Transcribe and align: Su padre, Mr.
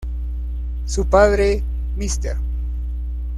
Su 0.87 1.05
padre, 1.05 1.61
Mr. 1.95 2.35